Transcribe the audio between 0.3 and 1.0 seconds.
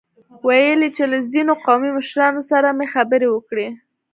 ويل يې